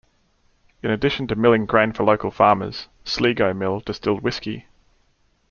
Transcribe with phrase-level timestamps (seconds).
[0.81, 4.65] In addition to milling grain for local farmers, Sligo Mill distilled whiskey.